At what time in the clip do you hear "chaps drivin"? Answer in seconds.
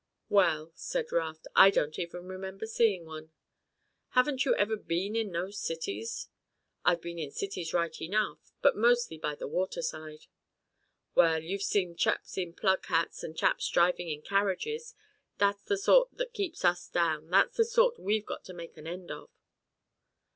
13.37-14.07